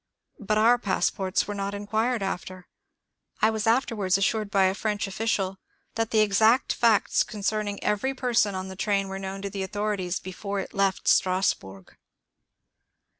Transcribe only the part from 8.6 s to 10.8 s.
the train were known to the authorities before it